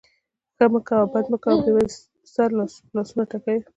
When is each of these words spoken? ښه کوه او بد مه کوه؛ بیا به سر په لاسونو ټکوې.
ښه 0.55 0.65
کوه 0.87 0.97
او 1.01 1.05
بد 1.13 1.25
مه 1.31 1.37
کوه؛ 1.43 1.55
بیا 1.65 1.73
به 1.77 1.85
سر 2.33 2.49
په 2.53 2.57
لاسونو 2.95 3.23
ټکوې. 3.31 3.59